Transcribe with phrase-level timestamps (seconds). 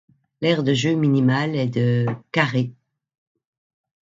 [0.41, 2.73] L'aire de jeu minimale est de carrés.